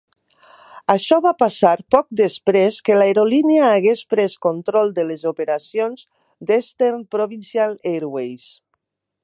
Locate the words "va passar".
1.25-1.73